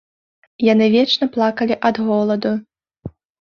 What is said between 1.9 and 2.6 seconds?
ад голаду.